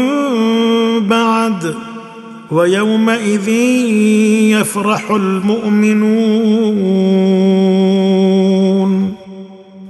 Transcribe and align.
بعد 1.08 1.74
ويومئذ 2.50 3.48
يفرح 4.58 5.10
المؤمنون. 5.10 6.42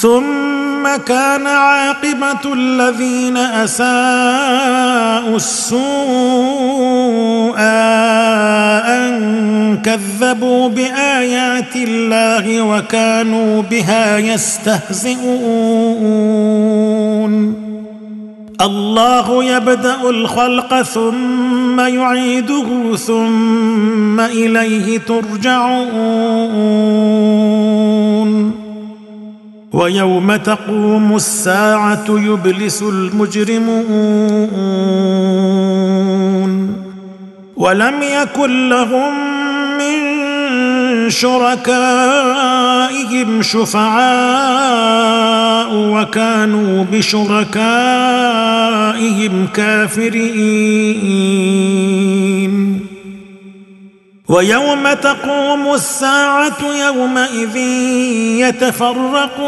ثم 0.00 0.96
كان 1.06 1.46
عاقبة 1.46 2.54
الذين 2.54 3.36
أساءوا 3.36 5.36
السوء 5.36 5.80
أن 8.88 9.78
كذبوا 9.84 10.68
بآيات 10.68 11.76
الله 11.76 12.62
وكانوا 12.62 13.62
بها 13.62 14.18
يستهزئون. 14.18 15.20
الله 18.60 19.44
يبدأ 19.44 20.10
الخلق 20.10 20.82
ثم 20.82 21.80
يعيده 21.80 22.96
ثم 22.96 24.20
إليه 24.20 24.98
ترجعون. 24.98 25.90
ويوم 29.72 30.36
تقوم 30.36 31.16
الساعة 31.16 32.04
يبلس 32.08 32.82
المجرمون 32.82 34.00
ولم 37.56 37.94
يكن 38.02 38.68
لهم 38.68 39.14
من 39.78 40.00
شركائهم 41.10 41.70
شفعاء 43.42 44.80
وكانوا 45.74 46.84
بشركائهم 46.92 47.50
كافرين. 49.54 50.90
ويوم 54.30 54.92
تقوم 54.92 55.74
الساعة 55.74 56.62
يومئذ 56.86 57.56
يتفرقون. 58.46 59.40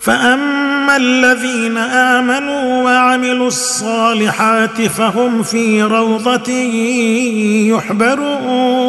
فأما 0.00 0.96
الذين 0.96 1.76
آمنوا 1.78 2.82
وعملوا 2.84 3.46
الصالحات 3.46 4.82
فهم 4.82 5.42
في 5.42 5.82
روضة 5.82 6.52
يحبرون. 7.72 8.88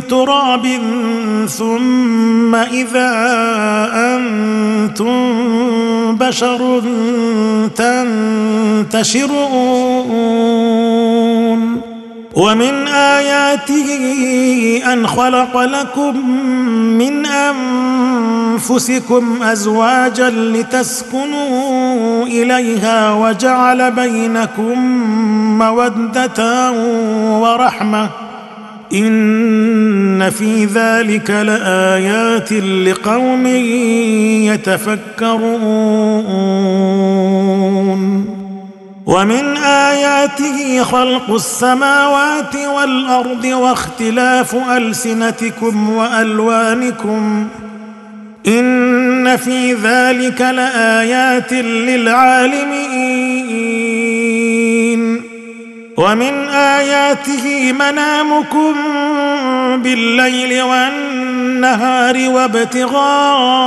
تراب 0.00 0.80
ثم 1.48 2.54
إذا 2.54 3.10
أنتم 3.94 5.36
بشر 6.16 6.82
تنتشرون. 7.76 9.36
ومن 12.36 12.88
آياته 12.88 13.88
أن 14.92 15.06
خلق 15.06 15.56
لكم 15.56 16.30
من 16.98 17.26
أنفسكم 18.56 19.42
أزواجا 19.42 20.30
لتسكنوا 20.30 22.26
إليها 22.26 23.12
وجعل 23.12 23.90
بينكم 23.90 24.78
مودة 25.58 26.72
ورحمة. 27.40 28.25
إن 28.92 30.30
في 30.30 30.64
ذلك 30.64 31.30
لآيات 31.30 32.52
لقوم 32.52 33.46
يتفكرون. 34.46 35.46
ومن 39.06 39.56
آياته 39.56 40.82
خلق 40.82 41.34
السماوات 41.34 42.56
والأرض 42.76 43.44
واختلاف 43.44 44.56
ألسنتكم 44.76 45.90
وألوانكم. 45.90 47.48
إن 48.46 49.36
في 49.36 49.72
ذلك 49.72 50.40
لآيات 50.40 51.52
للعالمين. 51.52 52.86
ومن 55.96 56.48
آياته 56.48 57.72
منامكم 57.72 58.74
بالليل 59.82 60.62
والنهار 60.62 62.28
وابتغاؤكم 62.28 63.66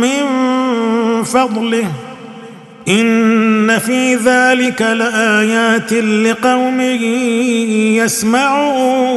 من 0.00 0.22
فضله. 1.24 1.90
إن 2.88 3.78
في 3.78 4.14
ذلك 4.14 4.82
لآيات 4.82 5.92
لقوم 5.92 6.80
يسمعون. 8.00 9.16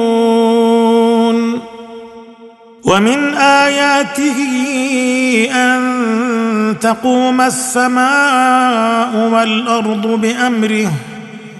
ومن 2.91 3.33
آياته 3.35 4.39
أن 5.51 6.75
تقوم 6.81 7.41
السماء 7.41 9.29
والأرض 9.31 10.07
بأمره 10.07 10.91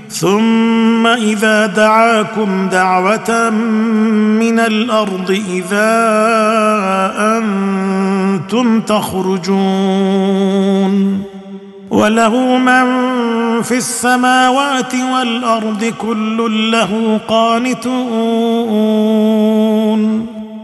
ثم 0.09 1.07
إذا 1.07 1.65
دعاكم 1.65 2.67
دعوة 2.71 3.49
من 4.39 4.59
الأرض 4.59 5.41
إذا 5.49 5.93
أنتم 7.37 8.81
تخرجون. 8.81 10.11
وله 11.91 12.57
من 12.57 12.85
في 13.61 13.77
السماوات 13.77 14.95
والأرض 14.95 15.93
كل 16.01 16.71
له 16.71 17.19
قانتون. 17.27 18.01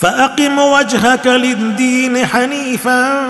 فأقم 0.00 0.58
وجهك 0.58 1.26
للدين 1.26 2.26
حنيفا 2.26 3.26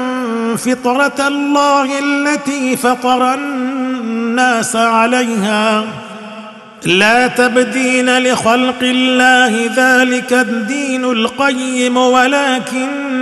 فطرة 0.56 1.29
الله 1.29 1.99
التي 1.99 2.77
فطر 2.77 3.35
الناس 3.35 4.77
عليها. 4.77 5.85
لا 6.85 7.27
تبدين 7.27 8.19
لخلق 8.19 8.82
الله 8.82 9.70
ذلك 9.77 10.32
الدين 10.32 11.05
القيم 11.05 11.96
ولكن 11.96 13.17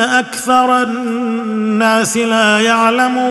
أكثر 0.00 0.82
الناس 0.82 2.16
لا 2.16 2.60
يعلمون. 2.60 3.30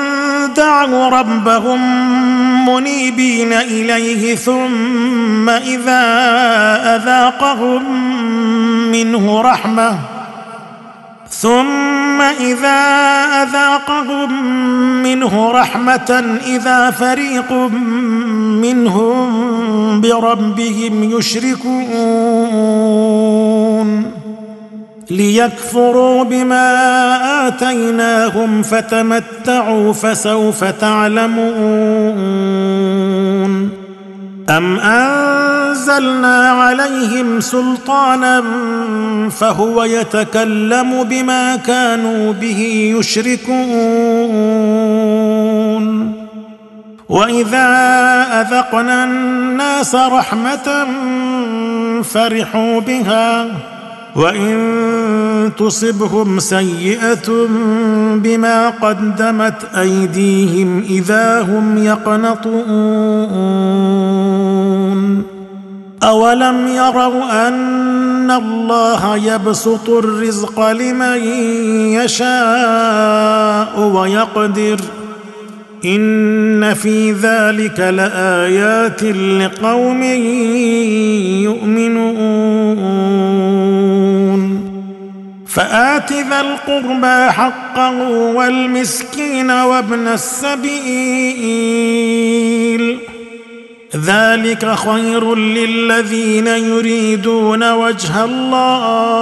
دعوا 0.53 1.09
ربهم 1.09 1.79
منيبين 2.69 3.53
إليه 3.53 4.35
ثم 4.35 5.49
إذا 5.49 6.03
أذاقهم 6.95 8.11
منه 8.91 9.41
رحمة 9.41 9.97
ثم 11.29 12.21
إذا 12.21 12.79
أذاقهم 13.43 14.43
منه 15.03 15.51
رحمة 15.51 16.37
إذا 16.45 16.91
فريق 16.91 17.51
منهم 18.61 20.01
بربهم 20.01 21.17
يشركون 21.17 21.83
ليكفروا 25.11 26.23
بما 26.23 26.67
آتيناهم 27.47 28.63
فتمتعوا 28.63 29.93
فسوف 29.93 30.63
تعلمون. 30.63 31.41
أم 34.49 34.79
أنزلنا 34.79 36.49
عليهم 36.49 37.39
سلطانا 37.39 38.43
فهو 39.29 39.83
يتكلم 39.83 41.03
بما 41.03 41.55
كانوا 41.55 42.33
به 42.33 42.93
يشركون. 42.99 43.61
وإذا 47.09 47.67
أذقنا 48.41 49.03
الناس 49.03 49.95
رحمة 49.95 50.87
فرحوا 52.03 52.79
بها. 52.79 53.47
وان 54.15 55.51
تصبهم 55.57 56.39
سيئه 56.39 57.47
بما 58.15 58.69
قدمت 58.69 59.75
ايديهم 59.75 60.83
اذا 60.89 61.41
هم 61.41 61.77
يقنطون 61.77 63.31
اولم 66.03 66.67
يروا 66.67 67.47
ان 67.47 68.31
الله 68.31 69.17
يبسط 69.17 69.89
الرزق 69.89 70.69
لمن 70.69 71.23
يشاء 71.93 73.79
ويقدر 73.79 74.79
إن 75.85 76.73
في 76.73 77.11
ذلك 77.11 77.79
لآيات 77.79 79.03
لقوم 79.03 80.03
يؤمنون. 81.43 82.31
فآت 85.47 86.13
ذا 86.13 86.41
القربى 86.41 87.31
حقه 87.31 88.09
والمسكين 88.09 89.51
وابن 89.51 90.07
السبيل. 90.07 90.71
ذلك 93.95 94.75
خير 94.75 95.35
للذين 95.35 96.47
يريدون 96.47 97.71
وجه 97.71 98.23
الله. 98.25 99.21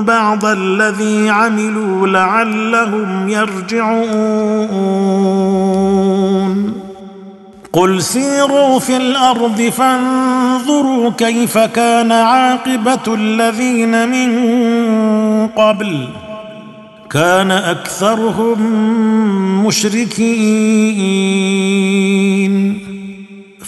بعض 0.00 0.44
الذي 0.44 1.30
عملوا 1.30 2.06
لعلهم 2.06 3.28
يرجعون. 3.28 4.40
قل 7.72 8.02
سيروا 8.02 8.78
في 8.78 8.96
الأرض 8.96 9.62
فانظروا 9.62 11.10
كيف 11.10 11.58
كان 11.58 12.12
عاقبة 12.12 13.14
الذين 13.14 14.08
من 14.08 14.38
قبل. 15.46 16.08
كان 17.10 17.50
أكثرهم 17.50 18.60
مشركين. 19.66 20.50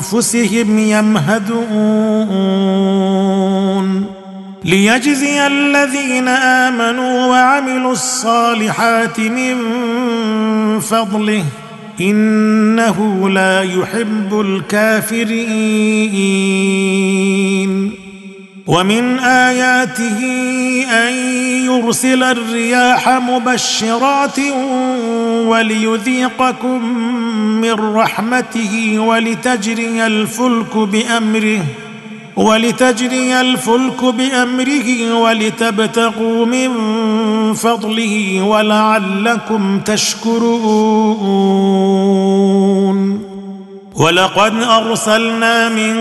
فلانفسهم 0.00 0.78
يمهدون 0.78 1.46
ليجزي 4.64 5.46
الذين 5.46 6.28
آمنوا 6.28 7.26
وعملوا 7.26 7.92
الصالحات 7.92 9.20
من 9.20 9.56
فضله 10.80 11.44
إنه 12.00 13.30
لا 13.30 13.62
يحب 13.62 14.40
الكافرين. 14.40 15.46
ومن 18.66 19.18
آياته 19.18 20.18
أن 20.90 21.12
يرسل 21.64 22.22
الرياح 22.22 23.08
مبشرات 23.08 24.38
وليذيقكم 25.46 26.84
من 27.60 27.72
رحمته 27.72 28.98
ولتجري 28.98 30.06
الفلك 30.06 30.76
بأمره 30.76 31.64
ولتجري 32.36 33.40
الفلك 33.40 34.04
بأمره 34.04 35.12
ولتبتغوا 35.14 36.46
من 36.46 36.70
فضله 37.54 38.42
ولعلكم 38.42 39.80
تشكرون. 39.80 41.36
ولقد 43.96 44.62
أرسلنا 44.62 45.68
من 45.68 45.96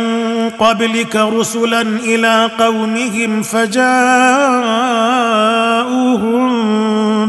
قبلك 0.60 1.16
رسلا 1.16 1.82
إلى 1.82 2.50
قومهم 2.60 3.42
فجاءوهم 3.42 5.06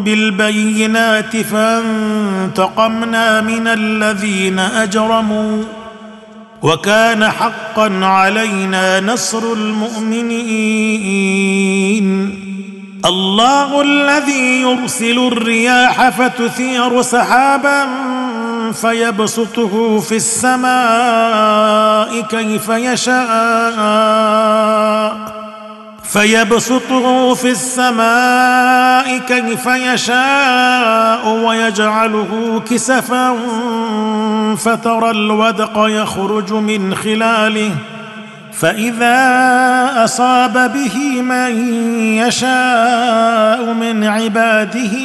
بالبينات 0.06 1.36
فانتقمنا 1.36 3.40
من 3.40 3.68
الذين 3.68 4.58
أجرموا 4.58 5.62
وكان 6.62 7.28
حقا 7.28 8.00
علينا 8.02 9.00
نصر 9.00 9.52
المؤمنين. 9.52 10.46
الله 13.04 13.82
الذي 13.82 14.60
يرسل 14.60 15.18
الرياح 15.18 16.08
فتثير 16.08 17.02
سحابا 17.02 17.86
فيبسطه 18.72 20.00
في 20.00 20.16
السماء 20.16 22.20
كيف 22.20 22.68
يشاء. 22.68 23.76
فيبسطه 26.08 27.34
في 27.34 27.50
السماء 27.50 29.18
كيف 29.18 29.66
يشاء 29.66 31.28
ويجعله 31.28 32.62
كسفا 32.70 33.36
فترى 34.56 35.10
الودق 35.10 35.72
يخرج 35.76 36.52
من 36.52 36.94
خلاله 36.94 37.70
فإذا 38.52 39.14
أصاب 40.04 40.72
به 40.72 41.22
من 41.22 41.78
يشاء 42.16 43.72
من 43.72 44.04
عباده 44.04 44.96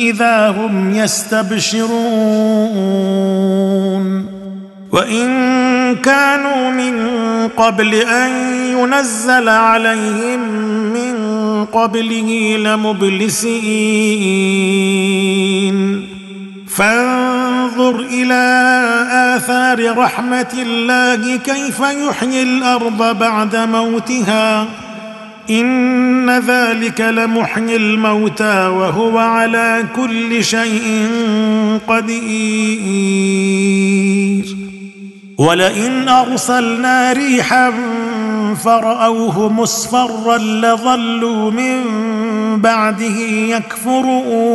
إذا 0.00 0.48
هم 0.48 0.94
يستبشرون 0.94 1.92
وإن 4.92 5.96
كانوا 5.96 6.70
من 6.70 7.08
قبل 7.48 7.94
أن 7.94 8.30
ينزل 8.78 9.48
عليهم 9.48 10.40
من 10.92 11.14
قبله 11.64 12.56
لمبلسين. 12.58 13.52
فانظر 16.68 18.00
إلى 18.00 18.64
آثار 19.36 19.98
رحمة 19.98 20.52
الله 20.62 21.36
كيف 21.36 21.80
يحيي 21.80 22.42
الأرض 22.42 23.18
بعد 23.18 23.56
موتها. 23.56 24.66
إن 25.50 26.30
ذلك 26.30 27.00
لمحيي 27.00 27.76
الموتى 27.76 28.66
وهو 28.66 29.18
على 29.18 29.84
كل 29.96 30.44
شيء 30.44 31.08
قدير. 31.88 34.01
ولئن 35.38 36.08
أرسلنا 36.08 37.12
ريحا 37.12 37.72
فرأوه 38.64 39.48
مصفرا 39.48 40.38
لظلوا 40.38 41.50
من 41.50 41.80
بعده 42.60 43.18
يكفرون. 43.48 44.52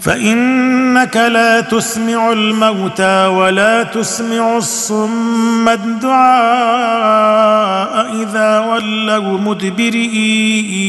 فإنك 0.00 1.16
لا 1.16 1.60
تسمع 1.60 2.32
الموتى 2.32 3.26
ولا 3.26 3.82
تسمع 3.82 4.56
الصم 4.56 5.68
الدعاء 5.68 6.20
إذا 8.22 8.58
ولوا 8.60 9.38
مدبرين. 9.38 10.80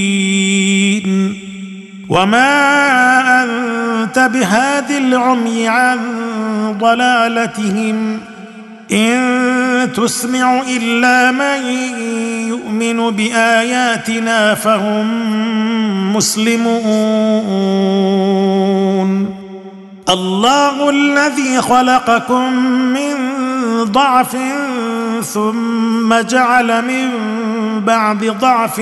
وما 2.12 3.44
انت 3.44 4.20
بهاد 4.20 4.92
العمي 4.92 5.68
عن 5.68 6.00
ضلالتهم 6.80 8.20
ان 8.92 9.92
تسمع 9.96 10.62
الا 10.62 11.32
من 11.32 11.72
يؤمن 12.48 13.10
باياتنا 13.12 14.56
فهم 14.56 15.08
مسلمون 16.16 16.82
الله 20.10 20.90
الذي 20.90 21.62
خلقكم 21.62 22.54
من 22.94 23.14
ضعف 23.84 24.38
ثم 25.24 26.14
جعل 26.14 26.82
من 26.86 27.10
بعد 27.86 28.26
ضعف 28.26 28.82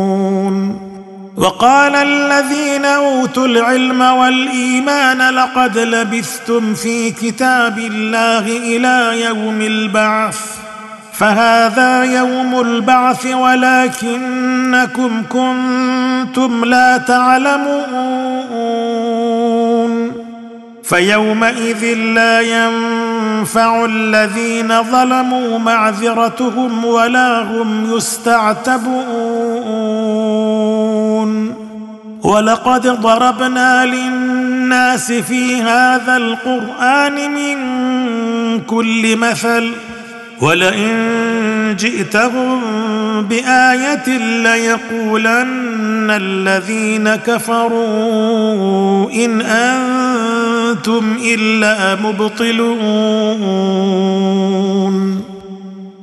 وقال 1.37 1.95
الذين 1.95 2.85
أوتوا 2.85 3.45
العلم 3.45 4.01
والإيمان 4.01 5.29
لقد 5.29 5.77
لبثتم 5.77 6.73
في 6.73 7.11
كتاب 7.11 7.77
الله 7.77 8.45
إلى 8.57 9.21
يوم 9.25 9.61
البعث 9.61 10.39
فهذا 11.13 12.03
يوم 12.03 12.59
البعث 12.59 13.25
ولكنكم 13.25 15.23
كنتم 15.29 16.65
لا 16.65 16.97
تعلمون. 16.97 18.51
فيومئذ 20.83 21.83
لا 21.95 22.41
ينفع 22.41 23.85
الذين 23.85 24.83
ظلموا 24.83 25.59
معذرتهم 25.59 26.85
ولا 26.85 27.41
هم 27.41 27.97
يستعتبون. 27.97 29.30
ولقد 32.23 32.87
ضربنا 32.87 33.85
للناس 33.85 35.11
في 35.11 35.61
هذا 35.61 36.17
القرآن 36.17 37.31
من 37.31 37.57
كل 38.59 39.15
مثل 39.17 39.71
ولئن 40.41 41.75
جئتهم 41.79 42.61
بآية 43.21 44.17
ليقولن 44.43 46.11
الذين 46.11 47.15
كفروا 47.15 49.11
إن 49.11 49.41
أنتم 49.41 51.17
إلا 51.25 51.95
مبطلون. 51.95 53.21